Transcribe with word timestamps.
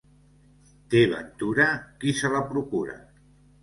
Té 0.93 1.03
ventura 1.13 1.69
qui 2.03 2.19
se 2.25 2.35
la 2.39 2.45
procura. 2.53 3.03